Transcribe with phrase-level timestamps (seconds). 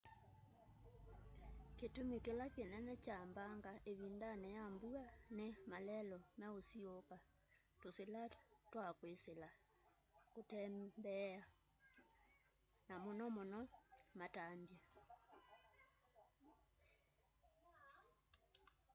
[1.77, 7.17] kitumi kila kinene kya mbanga ivindani ya mbua ni malelu meusiiuuka
[7.81, 8.23] tusila
[8.71, 9.49] twa kwisila
[10.33, 11.45] kutembeela
[12.87, 13.59] na muno muno
[14.19, 14.79] matambya